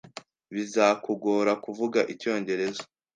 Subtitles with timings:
[0.53, 2.81] Bizakugora kuvuga icyongereza.